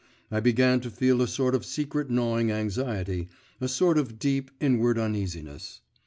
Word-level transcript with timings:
I 0.31 0.39
began 0.39 0.79
to 0.79 0.89
feel 0.89 1.21
a 1.21 1.27
sort 1.27 1.53
of 1.53 1.63
secret 1.63 2.09
gnawing 2.09 2.49
anxiety, 2.51 3.29
a 3.59 3.67
sort 3.67 3.99
of 3.99 4.17
deep, 4.17 4.49
inward 4.59 4.97
uneasiness. 4.97 5.81